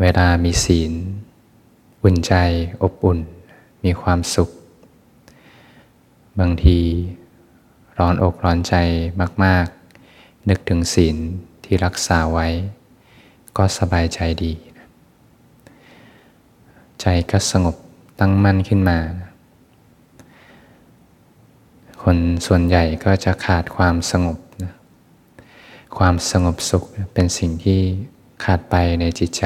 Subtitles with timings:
[0.00, 0.92] เวลามีศีล
[2.02, 2.34] อุ่นใจ
[2.82, 3.18] อบอุ่น
[3.84, 4.50] มีความสุข
[6.40, 6.78] บางที
[7.98, 8.74] ร้อนอกร้อนใจ
[9.44, 9.66] มาก
[10.08, 11.16] ๆ นึกถึงศีล
[11.64, 12.48] ที่รักษาไว้
[13.56, 14.52] ก็สบายใจดี
[17.00, 17.76] ใจก็สงบ
[18.20, 18.98] ตั้งมั่นขึ้นมา
[22.02, 24.38] คนส่วนใหญ่ก็จะขาดความสงบ
[25.98, 27.80] ความสงบสุขเป็นสิ่งที่
[28.44, 29.44] ขาดไปในจิตใจ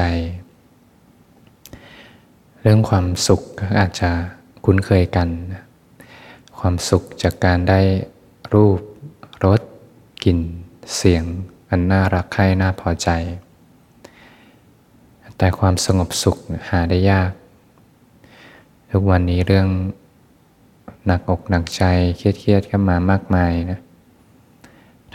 [2.61, 4.09] เรื่องความสุขก็อาจจะ
[4.65, 5.29] คุ้นเคยกัน
[6.59, 7.79] ความสุขจากการได้
[8.53, 8.79] รูป
[9.45, 9.61] รส
[10.23, 10.39] กลิ่น
[10.95, 11.23] เสียง
[11.69, 13.09] อันน่ารักใคร่น่าพอใจ
[15.37, 16.37] แต่ความสงบสุข
[16.69, 17.31] หาได้ยาก
[18.91, 19.67] ทุกวันนี้เรื่อง
[21.05, 21.83] หนักอกหนักใจ
[22.17, 23.79] เครียดๆก็มามากมายนะ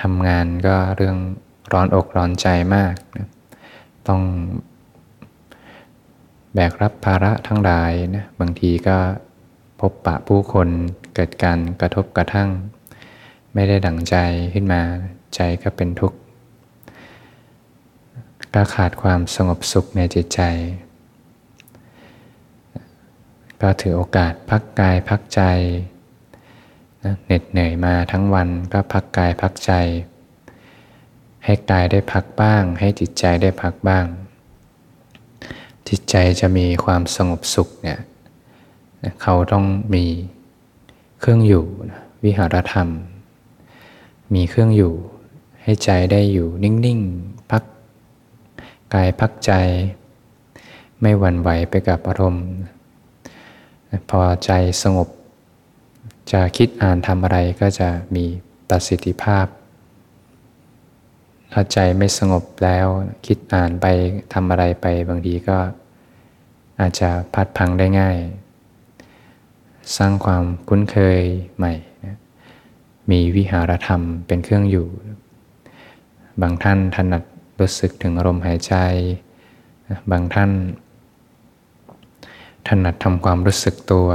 [0.00, 1.16] ทำงานก็เรื่อง
[1.72, 3.28] ร้อนอกร้อนใจมากนะ
[4.08, 4.22] ต้อง
[6.54, 8.96] แบกรับภาระทั้งหลายนะบางทีก็
[9.80, 10.68] พบปะผู้คน
[11.14, 12.48] เกิดการกระทบกระทั่ง
[13.54, 14.16] ไม่ได้ดั่งใจ
[14.54, 14.82] ขึ้นมา
[15.34, 16.18] ใจก็เป็นทุกข์
[18.54, 20.40] ก็ขาดความสงบสุขในจิตใจ
[23.62, 25.42] ก็ถือโอกาสพักกายพักใจ
[27.04, 29.72] นะเหน็ดเหนื่อยมาทั้งวันก็พักกายพักใจ
[31.44, 34.04] ให้กายได้พักบ้าง ให้จิตใจได้พักบ้าง
[35.88, 38.00] จิตใจจะมีความสงบสุขเนี่ย
[39.22, 39.64] เขาต้อง
[39.94, 40.04] มี
[41.20, 41.64] เครื่องอยู่
[42.24, 42.88] วิหารธรรม
[44.34, 44.94] มีเครื่องอยู่
[45.62, 47.62] ให้ใจได้อยู่นิ่งๆ พัก
[48.94, 49.52] กายพักใจ
[51.00, 52.46] ไม่หวั่นไหวไปกับอารมณ์
[54.10, 54.50] พอใจ
[54.82, 55.08] สงบ
[56.30, 58.24] จะคิดอ่านทำอะไรก็จะมี
[58.68, 59.46] ประสิทธิภาพ
[61.52, 62.86] ถ้าใจไม่สงบแล้ว
[63.26, 63.86] คิดอ่านไป
[64.32, 65.58] ทำอะไรไปบางทีก็
[66.80, 68.16] อาจจะพัดพังได้ง่าย
[69.96, 71.20] สร้างความคุ้นเคย
[71.56, 71.72] ใหม่
[73.10, 74.88] มีวิหารธรรมเป็นเครื่องอยู่
[76.42, 77.22] บางท่านถนัด
[77.60, 78.74] รู้สึกถึงอารมณ์หายใจ
[80.10, 80.50] บางท่าน
[82.68, 84.08] ถนัดทำความรู้สึกตัว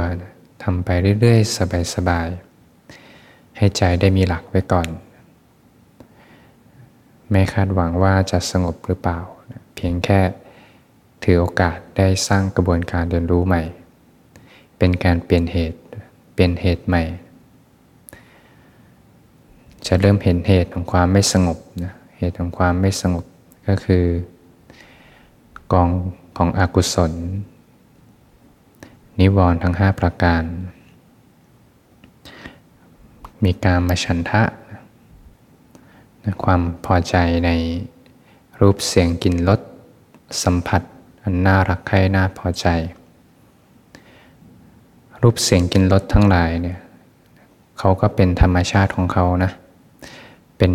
[0.74, 0.88] ำไป
[1.20, 4.88] เรื่อยๆ สบายๆ ให้ใจได้มีหลักไว้ก่อน
[7.30, 9.18] ไม่คาดหวังว่าจะสงบหรือเปล่า
[9.74, 10.20] เพียงแค่
[11.22, 13.62] ถือโอกาสได้สร้างกระบวนการเรียนรู้ใหม่
[14.78, 15.78] เป็นการเปลี่ยนเหตุ
[16.34, 17.02] เปลี่ยนเหตุใหม่
[19.86, 23.24] จะเริ่มเห็นเหตุของความไม่สงบนะ เหตุของความไม่สงบ
[23.68, 24.04] ก็คือ
[25.72, 25.88] กอง
[26.36, 27.12] ของอกุศล
[29.20, 30.42] นิวรณ์ทั้งห้าประการ
[33.44, 34.42] มีการมาฉันทะ
[36.44, 37.16] ความพอใจ
[37.46, 37.50] ใน
[38.60, 39.60] รูปเสียงกลิ่นรส
[40.42, 40.82] สัมผัส
[41.22, 42.66] อันน่ารักใคร่น่าพอใจ
[45.22, 46.78] รูปเสียงกลิ่นรสทั้งหลายเนี่ย
[47.78, 49.52] เขาก็เป็นธรรมชาติของเขานะ
[50.58, 50.72] เป็น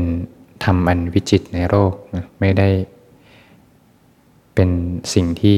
[0.64, 2.70] ธรรมอันวิจิตในโลกนะไม่ได้
[4.56, 4.70] เป็น
[5.14, 5.58] สิ่งที่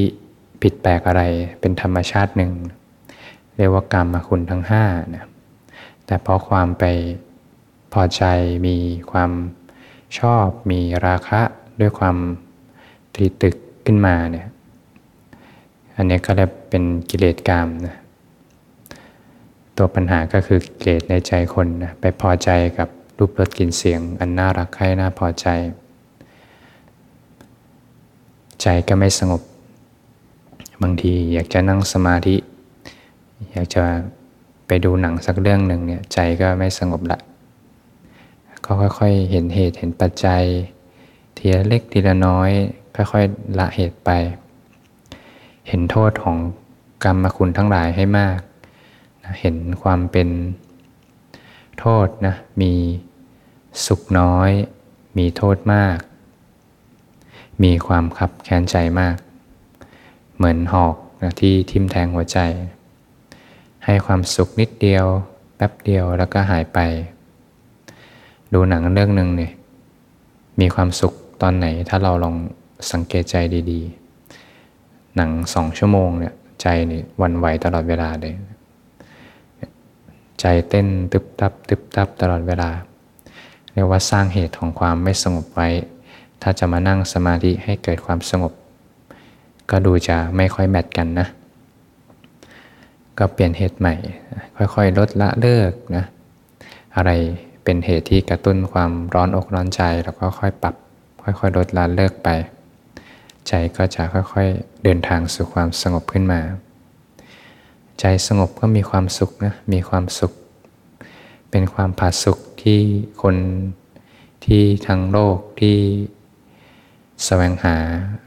[0.62, 1.24] ผิดแปลกอะไร
[1.60, 2.52] เป็นธรรมชาติหนึ่ง
[3.58, 4.84] เรียกว่ากรรมคุณทั้งห้า
[5.16, 5.26] นะ
[6.06, 6.84] แต่เพราะความไป
[7.94, 8.24] พอใจ
[8.68, 8.78] มี
[9.12, 9.32] ความ
[10.20, 11.42] ชอบมีราคะ
[11.80, 12.18] ด้วยความ
[13.16, 13.56] ตรีตึก
[13.86, 14.48] ขึ้นมาเนี่ย
[15.98, 17.96] อันนี้ก็เรียกเป็นกิเลสกามนะ
[19.78, 25.48] ตัวปัญหาก็คือกิเลสในใจคนนะไปพอใจกับรูปรสกลิ่นเสียง อันน่ารักใคร่น่าพอใจ
[28.62, 29.42] ใจก็ไม่สงบ
[30.82, 32.36] บางทีอยากจะนั่งสมาธิ
[33.54, 33.84] อยากจะ
[34.68, 37.20] ไปดูหนังสักเรื่องหนึ่งเนี่ยใจก็ไม่สงบละ
[38.66, 40.44] ก็ค่อยๆ เห็นเหตุเห็นปัจจัย
[41.38, 42.52] ทีละเล็กทีละน้อย
[42.96, 44.10] ค่อยๆ ละเหตุไป
[45.68, 46.38] เห็นโทษของ
[47.04, 48.40] กรรมคุณทั้งหลายให้มาก
[49.40, 50.30] เห็นความเป็น
[51.80, 52.74] โทษนะมี
[53.86, 54.52] สุขน้อย
[55.18, 55.98] มีโทษมาก
[57.64, 59.16] มีความขับแค้นใจมาก
[60.38, 62.40] เหมือนหอกนะที่ทิ่มแทงหัวใจ
[63.86, 65.06] ให้ความสุขนิดเดียว
[65.56, 66.80] แป๊บเดียวแล้วก็หายไป
[68.54, 69.52] ดูหนังเรื่องหนึ่งเนี่ย
[70.60, 72.36] มีความสุขตอนไหนถ้าเราลอง
[72.92, 73.36] สังเกตใจ
[73.72, 78.34] ดีๆ หนังสองชั่วโมงเนี่ยใจนี่วันไหวตลอดเวลาเลย
[80.40, 82.70] ใจเต้นตึบตับตึบตับตลอดเวลา
[83.74, 85.68] เรียกว่าสร้างเหตุของความไม่สงบไว้
[86.42, 88.54] ถ้าจะมานั่งสมาธิให้เกิดความสงบ
[89.72, 91.28] ก็ดูจะไม่ค่อยแมทกันนะ
[93.18, 93.96] ก็เปลี่ยนเหตุใหม่
[94.76, 96.06] ค่อยๆ ลดละเลิกนะ
[96.96, 97.12] อะไร
[97.64, 100.76] เป็นเหตุที่กระตุ้นความร้อนอกร้อนใจแล้วก็ค่อยปรับ
[101.24, 102.30] ค่อยๆ ลดละเลิกไป
[103.48, 106.42] ใจก็จะค่อยๆ เดินทางสู่ความสงบขึ้นมา
[108.00, 110.32] ใจสงบก็มีความสุขนะ มีความสุข
[111.52, 112.80] เป็นความผาสุขที่
[113.22, 113.36] คน
[114.46, 115.78] ที่ทั้งโลกที่
[117.24, 117.76] แสวงหา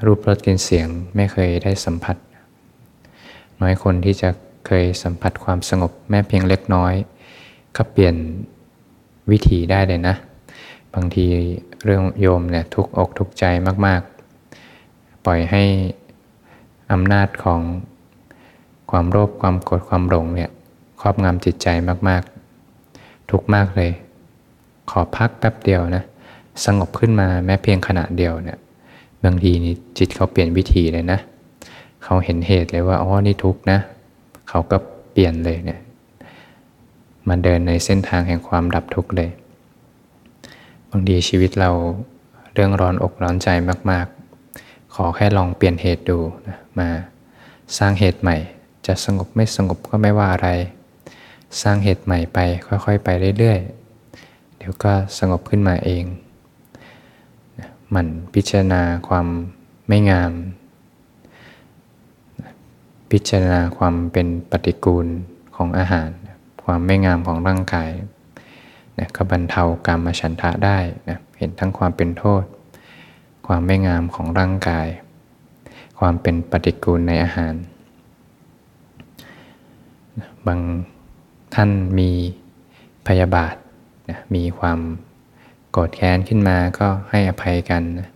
[0.05, 2.17] รูปรสกลิ่นเสียงไม่เคยได้สัมผัส
[3.61, 4.29] น้อยคนที่จะ
[4.67, 6.94] เคยสัมผัสความสงบแม้เพียงเล็กน้อย
[7.76, 8.17] ก็เปลี่ยน
[9.31, 10.14] วิธีได้เลยนะ
[10.94, 11.26] บางที
[11.85, 13.44] เรื่องโยมเนี่ยทุกอกทุกใจ
[13.87, 15.62] มากๆ ปล่อยให้
[16.93, 17.61] อำนาจของ
[18.90, 20.50] ความโลภความโกรธความหลงเนี่ย
[21.00, 21.69] ครอบงำจิตใจ
[22.08, 23.90] มากๆ ทุกมากเลย
[24.90, 26.05] ขอพักแป๊บเดียวนะ
[26.64, 28.58] สงบขึ้นมาแม้เพียงขณะเดียวเนี่ย
[29.25, 31.19] บางทีนี่จิตเขาเปลี่ยนวิธีเลยนะ
[32.05, 33.79] เขาเห็นเหตุเลยว่าอ๋อนี่ทุกข์นะ
[34.49, 34.76] เขาก็
[35.12, 35.81] เปลี่ยนเลยเนี่ย
[37.29, 39.31] มาเดินในเส้นทางแห่งความดับทุกข์เลย
[40.91, 41.70] บางทีชีวิตเรา
[42.55, 43.49] เรื่องร้อนอกร้อนใจ
[43.91, 44.06] มาก
[44.50, 46.19] ๆ ขอแค่ลองเปลี่ยนเหตุดู
[46.49, 46.88] นะมา
[47.79, 48.37] สร้างเหตุใหม่
[48.87, 50.49] จะสงบไม่สงบก็ไม่ว่าอะไร
[51.62, 53.59] สร้างเหตุใหม่ไปค่อย ๆ ไปเรื่อย
[54.09, 56.05] ๆ เดี๋ยวก็สงบขึ้นมาเอง
[57.90, 59.26] หมั่นพิจารณาความ
[59.88, 60.32] ไม่งาม
[63.11, 65.06] พิจารณาความเป็นปฏิกูล
[65.56, 66.08] ของอาหาร
[66.64, 67.90] ความไม่งามของร่างกาย
[68.99, 72.44] นะก็บรรเทากรรมฉันทะได้นะเห็นทั้งความเป็นโทษ
[73.46, 74.88] ความไม่งามของร่างกาย
[75.99, 77.55] ความเป็นปฏิกูลในอาหาร
[80.46, 80.61] บาง
[81.55, 82.11] ท่านมี
[83.06, 83.55] พยาบาท
[84.08, 84.79] นะมีความ
[85.78, 88.08] กรธแค้นขึ้นมาก็ให้อภัยกันนะ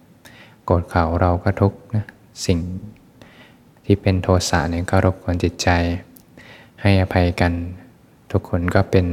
[0.65, 2.05] โกรธเขาเราก็ทุกนะ
[2.47, 2.59] สิ่ง
[3.85, 5.69] ที่เป็นโทสะเนี่ยก็รบกวนจิตใจ
[6.83, 7.53] ให้อภัยกัน
[8.33, 9.07] ทุกคนก็เป็น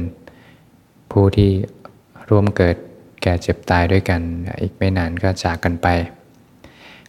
[1.10, 1.50] ผู้ที่
[2.28, 2.76] ร่วมเกิด
[3.22, 4.20] แก่เจ็บตายด้วยกัน
[4.60, 5.86] อีกไม่นานก็จากกันไป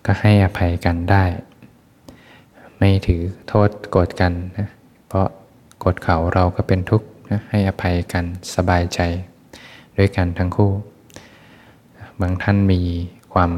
[0.05, 1.23] ก็ให้อภัยกันได้
[2.77, 4.69] ไม่ถือโทษโกรธกันนะ
[5.07, 5.27] เพราะ
[5.79, 8.99] โกดเขาเราก็เป็นทุกข์นะให้อภัยกันสบายใจ
[9.97, 10.71] ด้วยกันทั้งคู่
[12.21, 12.81] บางท่านมี
[13.33, 13.51] ความ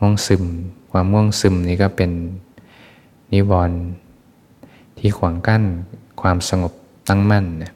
[0.00, 0.44] ง่วงซึม
[0.92, 2.10] ความง่วงซึมนี้ก็เป็น
[3.32, 3.80] นิวรณ์
[4.98, 5.64] ที่ขวางกั้น
[6.20, 6.72] ความสงบ
[7.08, 7.72] ตั้งมั่นนะ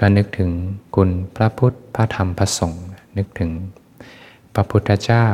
[0.00, 0.50] ก็นึกถึง
[0.96, 2.84] คุณพระพุทธพระธรรมพระสงฆ์
[3.16, 3.50] นึกถึง
[4.54, 5.26] พระพุทธเจ้า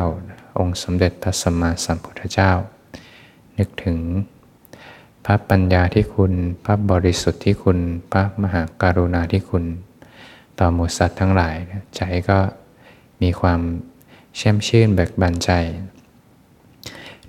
[0.58, 2.50] องค์สมเด็จพระสัมมาสัมพุทธเจ้า
[3.58, 3.98] นึกถึง
[5.24, 6.32] พระปัญญาที่คุณ
[6.64, 7.78] พระบริสุทธิ์ที่คุณ
[8.12, 9.64] พระมหาการุณาที่คุณ
[10.58, 11.56] ต่อหมูสัตว์ทั้งหลาย
[11.96, 12.38] ใจก็
[13.22, 13.60] มีความ
[14.36, 15.50] แช่มชื่นเบิกบานใจ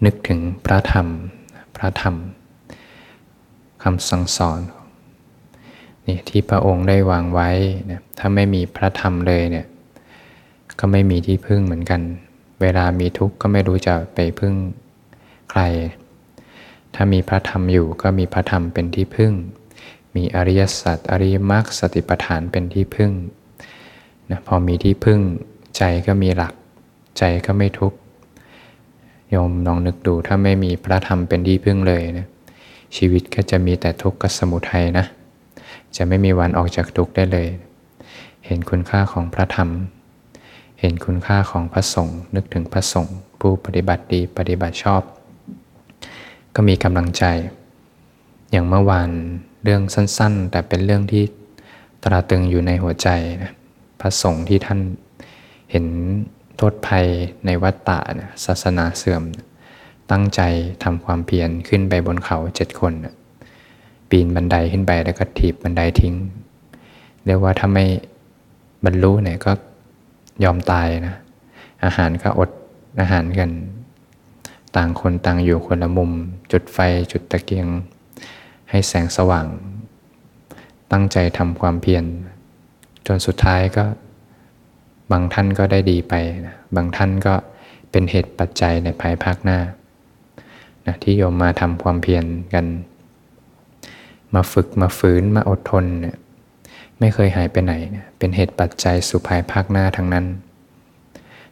[0.05, 1.07] นึกถึงพระธรรม
[1.75, 2.15] พระธรรม
[3.83, 4.59] คำสั่งสอน
[6.07, 7.50] นี่ที่พระองค์ได้วางไว้
[7.89, 9.65] นะถ้าไม่มีพระธรรมเลยเนี่ย
[10.79, 12.01] ก็ไม่มีที่พึ่งเหมือนกัน
[12.62, 14.53] เวลามีทุกข์ก็ไม่รู้จะไปพึ่ง
[15.51, 15.62] ใคร
[16.95, 19.33] ถ้ามีพระธรรมอยู่ก็มีพระธรรมเป็นที่พึ่ง
[20.15, 23.12] มีอริยสัจอริยมรรคสติปัฏฐานเป็นที่พึ่ง
[24.29, 25.19] นะพอมีที่พึ่ง
[25.77, 26.53] ใจก็มีหลัก
[27.18, 27.98] ใจก็ไม่ทุกข์
[29.30, 32.27] โยมลองนึกดูถ้าไม่มีพระธรรมเป็นที่พึ่งเลยนะ
[32.96, 35.06] ชีวิตก็จะมีแต่ทุกข์กับสมุทัยนะ
[35.96, 37.48] จะไม่มีวันออกจากทุกข์ได้เลย
[38.46, 39.70] เห็นคุณค่าของพระธรรม
[40.80, 45.01] เห็นคุณค่าของพระสงฆ์นึกถึงพระสงฆ์ผู้ปฏิบัติดีปฏิบัติชอบ
[46.56, 47.24] ก็มีกำลังใจ
[48.51, 49.10] อย่างเมื่อวาน
[49.63, 51.24] เรื่องสั้น ๆ แต่เป็นเรื่องที่
[52.03, 53.10] ตราตึงอยู่ในหัวใจ
[53.44, 53.51] นะ
[54.01, 54.80] พระสงฆ์ที่ท่าน
[55.72, 55.86] เห็น
[56.58, 57.08] โทษภัย
[57.46, 59.24] ในวัฏฏะนะศาสนาเสื่อม
[60.12, 60.41] ตั้งใจ
[60.84, 63.15] ทำความเพียรขึ้นไปบนเขาเจ็ดคนนะ
[64.10, 66.15] ปีนบันไดขึ้นไปแล้วก็ถีบบันไดทิ้ง
[67.25, 67.86] เรียกว่าถ้าไม่
[68.86, 69.51] บรรลุเนี่ยก็
[70.43, 71.15] ยอมตายนะ
[71.86, 72.50] อาหารก็อด
[73.00, 73.50] อาหารกัน
[74.75, 76.12] ต่างคนต่างอยู่คนละมุม
[76.51, 76.77] จุดไฟ
[77.12, 77.67] จุดตะเกียง
[78.70, 79.48] ให้แสงสว่าง
[80.91, 82.03] ตั้งใจทำความเพียร
[83.08, 83.86] จนสุดท้ายก็
[85.13, 86.13] บางท่านก็ได้ดีไป
[86.48, 87.34] นะบางท่านก็
[87.91, 89.60] เป็นเหตุปัจจัยในภายภาคหน้า
[90.88, 92.65] นะที่โยมมาทำความเพียรกัน
[94.34, 96.17] มาฝึกมาฝืนมาอดทนเนี่ย
[97.00, 100.25] ไม่เคยหายไปไหนนะเป็นเหตุปัจจัยสุภายภาคหน้าทั้งนั้น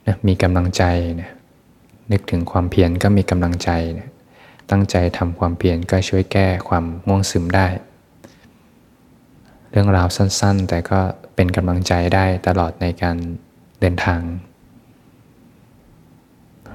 [0.08, 0.84] นะมีกำลังใจ
[1.22, 1.30] นะ
[2.12, 4.08] นึกถึงความเพียรก็มีกำลังใจนะ
[4.72, 7.68] ตั้งใจทำความเพียรก็ช่วยแก้ความง่วงซึมได้
[9.72, 11.00] เรื่องราวสั้นๆ แต่ก็
[11.36, 13.18] เป็นกำลังใจได้ตลอดในการ
[13.81, 14.21] เดินทาง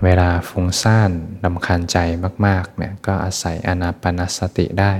[0.04, 1.10] เวลาฟุ้งซ่าน
[1.44, 1.98] ลำคาญใจ
[2.46, 4.92] มากๆเนี่ยก็อาศัยอนาปนสติได้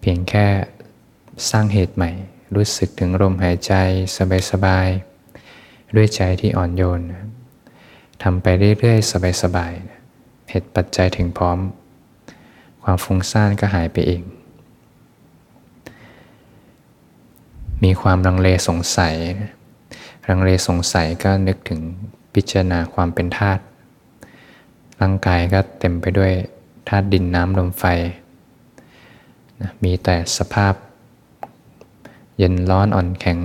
[0.00, 0.46] เพียงแค่
[1.50, 2.10] สร้างเหตุใหม่
[2.54, 3.74] รู้สึกถึงลมหายใจ
[4.50, 7.00] สบายๆด้วยใจที่อ่อนโยน
[8.22, 8.46] ทำไป
[8.78, 11.58] เรื่อยๆ สบายๆเหตุปัจจัยถึงพร้อม
[12.82, 14.22] ความฟุ้งซ่านก็หายไปเอง
[17.84, 19.14] มีความลังเลสงสัย
[20.28, 21.80] ลังเลสงสัยก็นึกถึง
[22.34, 23.62] พิจารณาความเป็นธาตุ
[25.00, 26.32] ร่างกายก็เต็มไปด้วย
[26.88, 27.84] ธาตุดินน้ำลมไฟ
[29.84, 30.74] มีแต่สภาพ
[32.38, 33.38] เย็นร้อนอ่อนแข็ง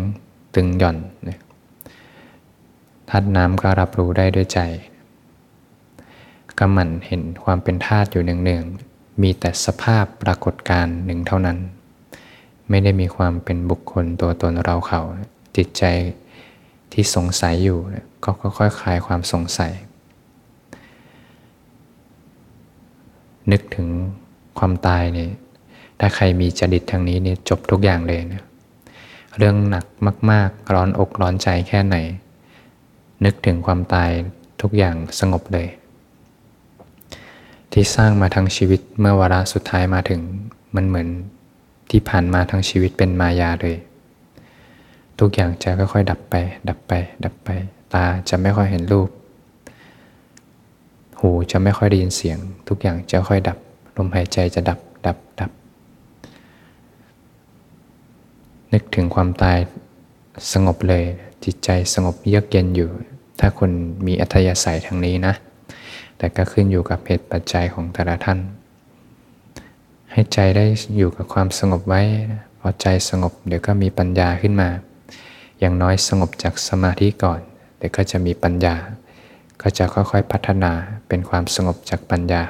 [0.55, 0.97] ตึงหย่อน
[3.09, 4.59] ธาตุน้ำก็รับรู้ได้ด้วยใจ
[6.57, 11.57] ก็หมั่นเห็นความเป็นธาตุอยู่เนืองๆมีแต่สภาพปรากฏการหนึ่งเท่านั้น
[12.69, 15.01] ไม่ได้มีความเป็นบุคคลตัวตนเราเขา
[15.55, 15.83] จิตใจ
[16.93, 17.79] ที่สงสัยอยู่
[18.24, 19.74] ก็ค่อยๆคลายความสงสัย
[23.51, 23.88] นึกถึง
[24.60, 25.31] ความตายเนี่ย
[26.00, 28.43] ถ้าใครมีจริตทางนี้เนี่ยจบทุกอย่างเลยนะ
[29.38, 29.86] เรื่องหนัก
[30.31, 31.98] มาก ๆ ร้อนอกร้อนใจแค่ไหน
[33.25, 34.10] นึกถึงความตาย
[34.62, 35.67] ทุกอย่างสงบเลย
[37.71, 40.21] ที่สร้างมาทั้งชีวิตเมื่อวาระสุดท้ายมาถึง
[40.75, 41.07] มันเหมือน
[41.89, 43.77] ที่ผ่านมาทั้งชีวิตเป็นมายาเลย
[45.21, 46.35] ทุกอย่างจะค่อยๆดับไป
[46.69, 46.93] ดับไป
[47.25, 47.49] ดับไป
[47.93, 49.09] ตาจะไม่ค่อยเห็นรูป
[51.19, 52.37] หูจะไม่ค่อยได้ยินเสียง
[52.67, 53.57] ทุกอย่างจะค่อยดับ
[53.97, 55.51] ลมหายใจจะดับ ดับ ดับ
[58.73, 59.57] นึกถึงความตาย
[60.53, 61.03] สงบเลย
[61.45, 62.89] จิตใจสงบเยือกเย็นอยู่
[63.39, 63.71] ถ้าคน
[64.05, 65.33] มีอัธยาศัยทางนี้นะ
[66.17, 68.39] แต่ก็ขึ้นอยู่กับเหตุปัจจัยของแต่ละท่าน
[70.11, 70.65] ให้ใจได้
[70.97, 72.01] อยู่กับความสงบไว้
[72.59, 74.69] พอใจสงบเดี๋ยวก็มีปัญญาขึ้นมา
[75.62, 77.41] อย่างน้อยสงบจากสมาธิก่อน
[77.77, 78.75] เดี๋ยวก็จะมีปัญญา
[79.62, 80.72] ก็จะค่อยๆพัฒนา
[81.08, 82.44] เป็นความสงบจากปัญญา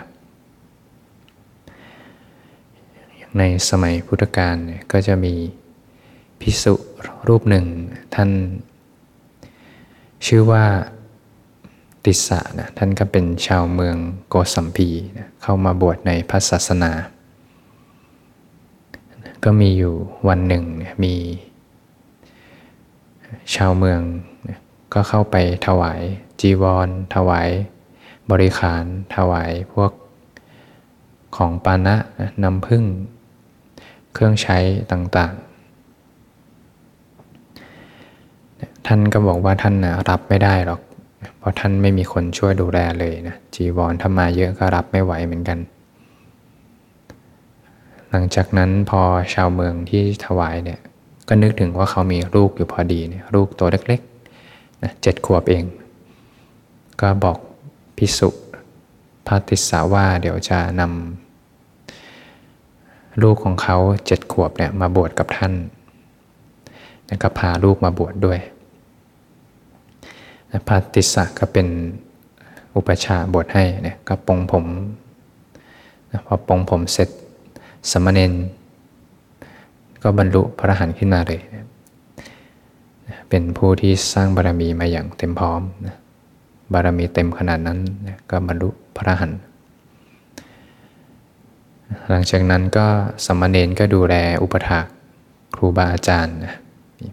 [3.38, 4.56] ในสมัยพุทธกาล
[4.91, 5.34] ก็จะมี
[6.41, 6.74] พิสุ
[7.27, 7.65] รูปหนึ่ง
[8.15, 8.30] ท่าน
[10.25, 10.65] ชื่อว่า
[12.06, 13.98] ติสะนะท่านก็เป็นชาวเมือง
[14.30, 16.91] โกสัมพีนะเข้ามาบวชในพระศาสนา
[19.44, 19.94] ก็มีอยู่
[20.27, 20.63] วันหนึ่ง
[21.03, 21.13] มี
[23.55, 24.01] ชาวเมือง
[24.93, 25.35] ก็เข้าไป
[25.67, 26.01] ถวาย
[26.41, 27.50] จีวร ถวาย
[28.31, 28.83] บริขาร
[29.15, 29.91] ถวายพวก
[31.38, 31.95] ของปานะ
[32.43, 32.83] น้ำพึ่ง
[34.13, 34.57] เครื่องใช้
[34.91, 35.43] ต่างๆ
[38.88, 40.81] ท่านก็บอกว่าท่านนะรับไม่ได้หรอก
[41.38, 45.59] เพราะท่านไม่มีคนช่วยดูแลเลยนะจีวรถ้ามาเยอะก็รับไม่ไหวเหมือนกัน
[48.09, 49.01] หลังจากนั้นพอ
[49.33, 50.79] ชาวเมืองที่ถวายเนี่ย
[51.33, 55.63] ก็นึกถึงว่าเขามีลูกอยู่พอดีเนี่ยลูกตัวเล็กๆนะเจ็ดขวบเอง
[57.01, 57.38] ก็บอก
[57.97, 58.29] พิสุ
[59.27, 65.53] พาติสาว่าเดี๋ยวจะนำลูกของเขาเจ็ดขวบเนี่ยมาบวชกับท่าน
[67.07, 68.39] แล้วก็พาลูกมาบวชดด้วย
[70.67, 71.67] พระติสะก็เป็น
[72.75, 74.65] อุปชาบทให้เนี่ยก็ปองผม
[76.27, 77.09] พอปองผมเสร็จ
[77.91, 78.33] สมณเณร
[80.03, 81.41] ก็บรรลุพระหันขึ้นมาเลย
[83.29, 85.96] เป็นผู้ที่สร้างบารมีมาอย่างเต็มพร้อมนะ
[86.74, 87.79] บารมีเต็มขนาดนั้น
[88.29, 89.31] ก็บรรลุพระหัน
[92.10, 92.88] หลังจากนั้นก็
[93.25, 94.86] สมณเณรก็ดูแลอุปถาก
[95.55, 96.36] ครูบาอาจารย์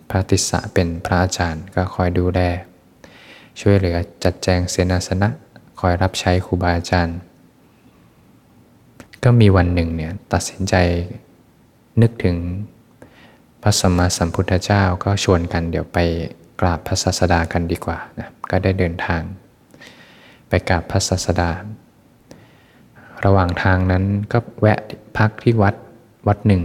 [0.09, 2.41] พระติสสะเป็นพระอาจารย์ก็คอยดูแล
[3.61, 5.29] ช่วยเหลือจัดแจงเสนาสนะ
[5.81, 7.17] คอยรับใช้ครูบาอาจารย์
[9.25, 10.75] ก็มีวันหนึ่งเนี่ยตัดสินใจ
[12.03, 12.37] นึกถึง
[13.63, 15.99] พระสัมมาสัมพุทธเจ้าก็ชวนกันเดี๋ยวไป
[16.61, 19.23] กราบพระศาสดากันดีกว่านะก็ได้เดินทาง
[20.49, 21.51] ไปกราบพระศาสดา
[23.25, 24.81] ระหว่างทางนั้นก็แวะ
[25.19, 25.75] พักที่วัด
[26.29, 26.63] วัดหนึ่ง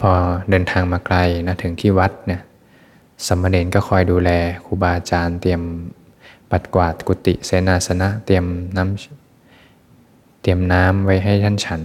[0.00, 0.10] พอ
[0.50, 1.16] เดินทางมาไกล
[1.46, 2.42] นะถึงที่วัดเนี่ย
[3.26, 4.30] สมณเณรก็คอยดูแล
[4.64, 5.62] ครูบาอาจารย์ เตรียม
[6.50, 8.44] ปัดกวาดกุฏิเสนาสนะ เตรียม
[8.76, 11.80] น้ำเตรียมน้ำไว้ให้ท่านฉัน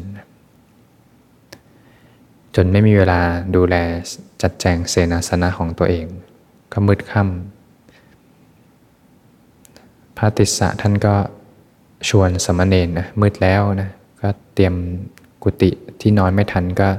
[2.55, 3.21] จนไม่มีเวลา
[3.55, 3.75] ดูแล
[4.41, 6.05] จัดแจงเสนาสนะของตัวเอง
[6.74, 7.35] ก็มืดค่ำ
[10.17, 11.15] พระติสสะท่านก็
[12.09, 13.89] ชวนสมณเณรนะมืดแล้วนะ
[14.21, 14.75] ก็เตรียม
[15.43, 15.71] กุฏิ
[16.01, 16.89] ที่นอนไม่ทันก็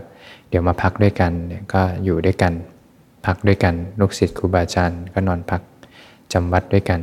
[0.49, 1.33] เดี๋ยวมาพักด้วยกัน
[1.75, 2.53] ก็อยู่ด้วยกัน
[3.27, 5.63] พักด้วยกัน ลูกศิษย์ครูบาอาจารย์ก็นอนพัก
[6.33, 7.01] จำวัดด้วยกัน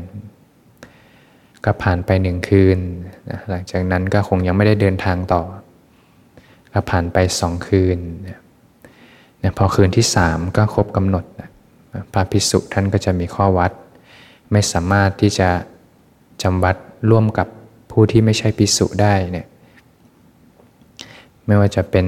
[1.66, 2.80] ก็ผ่านไปหนึ่งคืน
[3.50, 5.42] หลังจากนั้นก็คงยังไม่ได้เดินทางต่อ
[6.74, 8.00] ก็ผ่านไปสองคืน
[9.58, 11.26] พอคืนที่สามก็ครบกำหนด
[12.14, 13.72] พระภิกษุท่านก็จะมีข้อวัด
[14.52, 15.50] ไม่สามารถที่จะ
[16.44, 16.76] จำวัด
[17.10, 17.48] ร่วมกับ
[17.92, 19.48] ผู้ที่ไม่ใช่ภิกษุได้เนี่ย
[21.46, 22.06] ไม่ว่าจะเป็น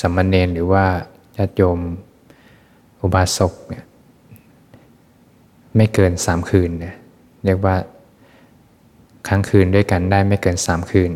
[0.00, 0.84] สมมาเนรหรือว่า
[1.36, 1.78] ญาติโยม
[3.00, 3.84] อุบาสกเนี่ย
[5.76, 6.94] ไม่เกินสามคืนเนี่ย
[7.44, 7.76] เรียกว่า
[9.28, 11.10] ครั้งคืนด้วยกันได้ไม่เกินสามคืน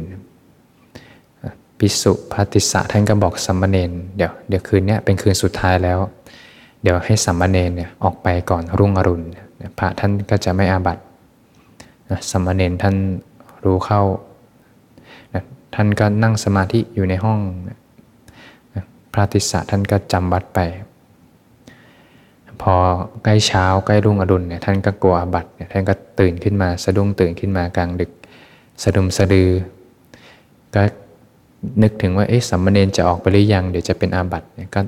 [1.79, 5.99] ปิสุพัติสะท่านก็บอกสัมมาเนรเดี๋ยวเดี๋ยวคืนนี้เป็นคืนสุดท้ายแล้ว
[6.83, 9.25] เดี๋ยวให้สัมมาเนรเนี่ยออกไปก่อนรุ่งอรุณ
[9.79, 11.03] พระท่านก็จะไม่อาบัติ
[12.31, 12.95] สัมมาเนรท่าน
[13.65, 14.03] รู้เข้า
[15.75, 17.39] ท่านก็นั่งสมาธิอยู่ในห้อง
[19.13, 20.61] พระติสสะท่านก็จำวัดไป
[22.63, 22.75] พอ
[23.25, 28.11] ใกล้เช้าใกล้รุ่งอรุณเนี่ยท่านก็กลัวบัตรเนี่ยท่านก็ตื่นขึ้นมาสะดุ้งตื่นขึ้นมากลางดึก
[28.83, 29.51] สะดุมสะดือ
[31.83, 34.81] นึกถึงว่าเอ๊ะสัมมาเนนจะออกไปหรือยัง เดี๋ยวจะเป็นอาบัติเนี่ยก็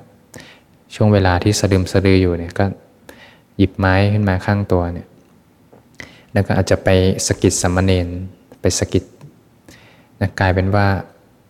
[0.95, 2.65] ช่วงเวลาที่สะดุมสะดืออยู่เนี่ยก็
[3.57, 5.09] หยิบไม้ขึ้นมาข้างตัวเนี่ย
[6.33, 6.89] แล้วก็อาจจะไป
[7.27, 8.09] สกิดสัมมาเนน
[8.61, 9.05] ไปสกิด
[10.21, 10.87] นะกลายเป็นว่า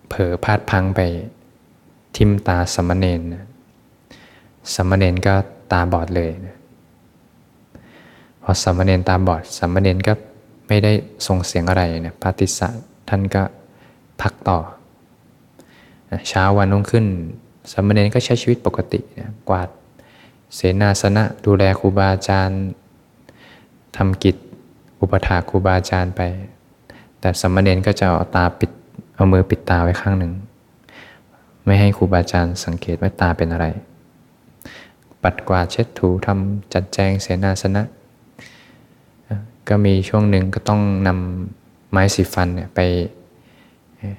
[0.09, 1.01] เผลอพลาดพังไป
[2.17, 3.45] ทิมตาสัมณเณรนะ
[4.75, 5.35] สมณเณรก็
[5.73, 6.57] ตาบอดเลยนะ
[8.43, 10.13] พอสัมณเณรตาบอดสัมณเณรก็
[10.69, 10.93] ไม่ได้
[11.27, 12.69] ส่งเสียงอะไรนะพระติสสะ
[13.09, 13.43] ท่านก็
[14.21, 14.59] พักต่อ
[16.29, 17.07] เช้าวันนุ่งขึ้น
[17.73, 19.69] สมณเณรก็ใช้ชีวิตปกตินะกวาด
[20.55, 22.63] เสนาสนะดูแลครูบาอาจารย์
[23.97, 24.37] ทำกิจ
[25.01, 26.21] อุปถาครูบาอาจารย์ไป
[27.21, 28.71] แต่สมณเณรก็จะเอาตาปิด
[29.15, 30.33] เอามือปิดตาไว้ข้างหนึ่ง
[31.65, 33.67] ไม่ให้ครูบาอาจารย์สังเกตว่าตาเป็นอะไร
[35.23, 37.83] ปัดกวาดเช็ดถูทำจัดแจงเสนาสนะ
[39.69, 42.81] ก็มีช่วงหนึ่งก็ต้องนำไม้สีฟันเนี่ยไป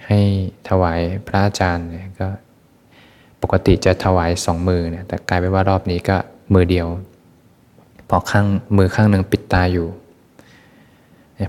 [0.08, 0.20] ให้
[0.70, 2.28] ถวายพระอาจารย์เนี่ยก็
[3.42, 6.18] ปกติจะถวายสองมือเนี่ยแต่กลายเป็นว่ารอบนี้ก็
[6.54, 6.88] มือเดียว
[8.10, 8.46] พอข้าง
[8.78, 9.88] มือข้างหนึ่งปิดตาอยู่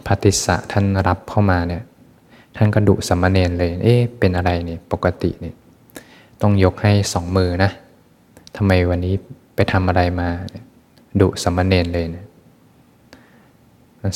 [0.06, 1.82] พระติสสะท่านรับเข้ามาเนี่ย
[2.56, 5.54] ท่านก็ดุสัมมาเนรเลย เอ๊ะเป็นอะไรเนี่ยปกติเนี่ย
[6.42, 7.70] ต้องยกให้สองมือนะ
[8.56, 9.14] ทำไมวันนี้
[9.54, 10.28] ไปทำอะไรมา
[11.20, 12.26] ดุสัมมาเนรเลยเนี่ย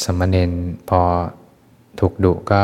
[0.05, 0.51] สัมมาเนร
[0.88, 1.01] พอ
[2.01, 2.62] ถูกดุก็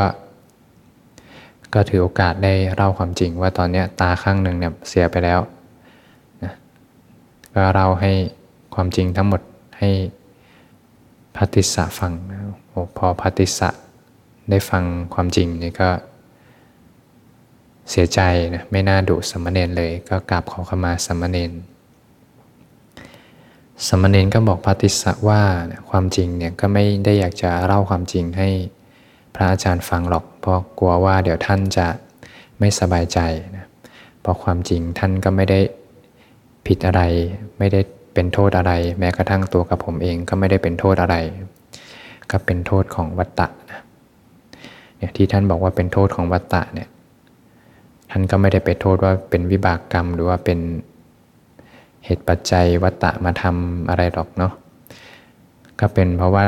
[1.73, 5.39] ก็ถือโอกาสได้เล่าความจริงว่าตอนนี้ตาข้างหนึ่งเนี่ยเสียไปแล้ว
[6.43, 6.53] นะ
[7.53, 8.11] ก็เล่าให้
[8.75, 9.41] ความจริงทั้งหมด
[9.79, 9.89] ให้
[11.35, 12.39] พัติสะฟังนะ
[12.97, 13.69] พอพัติสะ
[14.49, 15.89] ได้ฟังความจริงนี่ก็
[17.89, 18.19] เสียใจ
[18.55, 21.51] นะไม่น่าดุสมณเณรเลยก็กราบขอขมาสมณเณร
[23.87, 25.41] สมณเณรก็บอกพัติสะว่า
[25.89, 28.49] ความจริงเนี่ยก็ไม่ได้อยากจะเล่าความจริงให้
[29.35, 31.87] พระอาจารย์ฟังหรอก เพราะกลัวว่าเดี๋ยวท่านจะ
[32.59, 33.19] ไม่สบายใจ
[33.55, 33.65] นะ
[34.21, 35.59] เพราะความจริงท่านก็ไม่ได้
[36.67, 37.01] ผิดอะไร
[37.59, 37.81] ไม่ได้
[38.13, 41.15] เป็นโทษอะไร แม้กระทั่งตัวกับผมเองก็ไม่ได้เป็นโทษอะไร
[42.31, 43.81] ก็เป็นโทษของวัตตะนะ
[44.97, 46.89] เนี่ยที่ท่านบอกว่าเป็นโทษของวัตตะเนี่ย
[48.11, 50.59] ท่านก็ไม่ได้ไปโทษว่าเป็นวิบากกรรม หรือว่าเป็น
[52.05, 54.53] เหตุปัจจัยวัตตะมาทำอะไรหรอกเนาะ
[55.79, 56.47] ก็เป็นเพราะว่า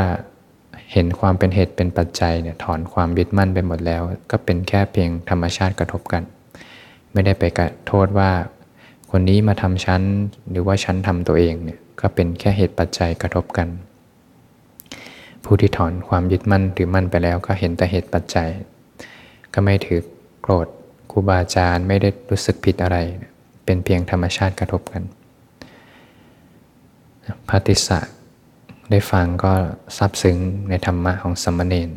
[0.93, 4.01] เห็นความเป็นเหตุเป็นปัจจัยเนี่ยถอนความยึดมั่นไปหมดแล้ว
[4.31, 6.23] ก็เป็นแค่เพียงธรรมชาติกระทบกัน
[7.13, 8.31] ไม่ได้ไปกระโทษว่า
[9.11, 10.01] คนนี้มาทำชั้น
[10.49, 13.67] หรือว่าชั้นทำตัวเองเนี่ยก็เป็นแค่เหตุปัจจัยกระทบกัน
[15.43, 18.49] ผู้ที่ถอนความยึดมั่นถือมั่นไปแล้วก็เห็นแต่เหตุปัจจัย
[19.53, 19.99] ก็ไม่ถือ
[20.41, 20.67] โกรธ
[21.11, 22.97] ครูบาอาจารย์ไม่ได้รู้สึกผิดอะไร
[23.65, 25.03] เป็นเพียงธรรมชาติกระทบกัน
[27.49, 27.99] พระติสสะ
[28.91, 29.53] ได้ฟังก็
[29.97, 30.37] ซาบซึ้ง
[30.69, 31.89] ในธรรมะของสมณเณร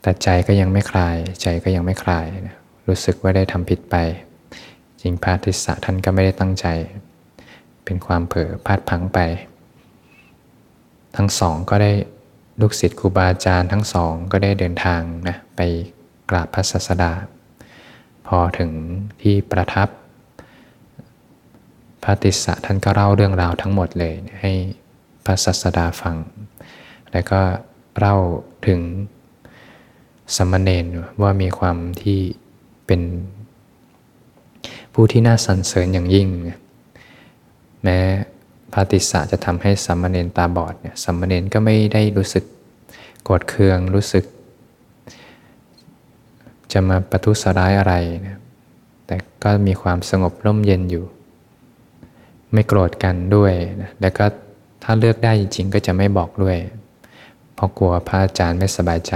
[0.00, 2.26] แต่ใจก็ยังไม่คลาย ใจก็ยังไม่คลาย
[2.88, 3.96] รู้สึกว่าได้ทำผิดไป
[5.00, 6.66] จริงพระทิสะท่านก็ไม่ได้ตั้งใจ
[7.84, 9.18] เป็นความเผลอพลาดพังไป
[11.16, 11.92] ทั้งสองก็ได้
[12.60, 15.60] ลูกศิษย์ครูบาอาจารย์ทั้งสองก็ได้เดินทางนะไป
[16.30, 17.12] กราบพระศาสดา
[18.26, 18.70] พอถึง
[19.22, 19.88] ที่ประทับ
[22.06, 24.52] ระติสสะท่านก็เล่าเรื่องราวทั้งหมดเลย ให้
[25.24, 26.16] พระศาสดาฟัง
[27.12, 27.40] แล้วก็
[27.98, 28.16] เล่า
[28.66, 28.80] ถึง
[30.36, 30.86] สมณเณร
[31.22, 32.20] ว่ามีความที่
[32.86, 33.02] เป็น
[34.94, 36.28] ผู้ที่น่าสรรเสริญอย่างยิ่ง
[37.82, 37.98] แม้
[38.72, 42.44] พระติสสะจะทำให้สมณเณรตาบอดเนี่ยสมณเณรก็ไม่ได้รู้สึก
[43.24, 44.24] โกรธเคืองรู้สึก
[46.72, 47.94] จะมาประทุษร้ายอะไร
[48.26, 48.40] นะ
[49.06, 51.04] แต่ก็มีความสงบร่มเย็นอยู่
[52.56, 54.24] ไม่โกรธกันด้วยนะแล้วก็
[54.82, 56.58] ถ้าเลือกได้จริง ๆ ก็จะไม่บอกด้วย
[57.54, 59.14] เพราะกลัวพระอาจารย์ไม่สบายใจ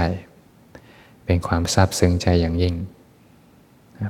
[1.25, 2.75] เป็นความซาบซึ้งใจอย่างยิ่ง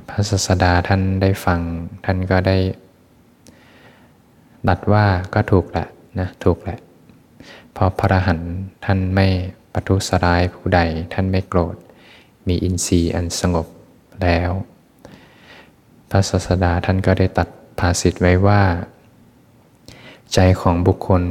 [0.08, 1.60] พระศาสดาท่านได้ฟัง
[2.04, 2.56] ท่านก็ได้
[4.68, 5.86] ดัดว่าก็ถูกแหละ
[6.20, 6.78] นะถูกแหละ
[7.72, 8.40] เพราะพระหัน
[8.84, 9.26] ท่านไม่
[9.72, 10.80] ปทุสร้ายผู้ใด
[11.12, 11.76] ท่านไม่โกรธ
[12.48, 13.66] มีอินทรีย์อันสงบ
[14.22, 14.50] แล้ว
[16.10, 18.62] พระศาสดาท่านก็ได้ตัดภาษิตไว้ว่า
[20.34, 21.22] ใจของบุคคล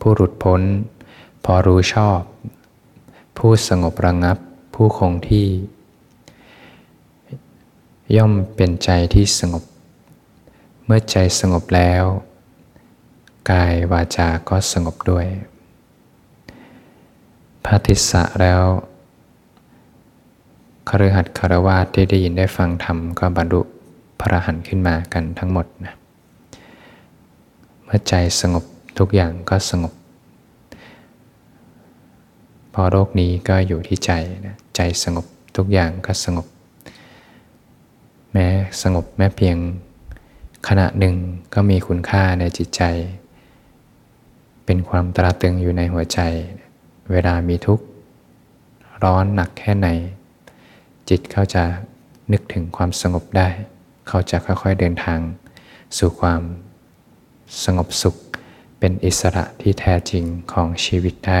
[0.00, 0.60] ผู้หลุดพ้น
[1.44, 2.20] พอรู้ชอบ
[3.38, 4.38] ผู้สงบระงับ
[4.74, 5.46] ผู้คงที่
[8.16, 9.64] ย่อมเป็นใจที่สงบ
[10.84, 12.02] เมื่อใจสงบแล้ว
[13.50, 15.26] กายวาจาก็สงบด้วย
[17.64, 18.62] พระทิสะแล้ว
[20.88, 23.60] คฤหัสถ์คารวาสที่ได้ยินได้ฟังธรรมก็บรรลุ
[24.20, 25.97] พระหันขึ้นมากันทั้งหมดนะ
[27.90, 28.64] เมื่อใจสงบ
[28.98, 29.92] ทุกอย่างก็สงบ
[32.74, 34.12] พอโรคนี้ก็อยู่ที่ใจ
[34.46, 36.46] นะใจสงบทุกอย่างก็สงบ
[38.32, 38.46] แม้
[38.82, 39.56] สงบแม้เพียง
[40.68, 41.16] ขณะหนึ่ง
[41.54, 42.82] ก็มีคุณค่าในจิตใจ
[44.64, 46.20] เป็นความตราตึงอยู่ในหัวใจ
[47.10, 47.84] เวลามีทุกข์
[49.02, 49.88] ร้อนหนักแค่ไหน
[51.08, 51.64] จิตเขาจะ
[52.32, 53.48] นึกถึงความสงบได้
[54.08, 55.20] เขาจะค่อยๆเดินทาง
[55.98, 56.42] สู่ความ
[57.64, 58.16] สงบสุข
[58.78, 61.32] เป็นอิสระที่แท้จริงของชีวิตได